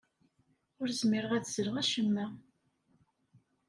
Ur 0.81 0.87
zmireɣ 0.99 1.31
ad 1.33 1.45
sleɣ 1.47 1.75
acemma. 1.81 2.25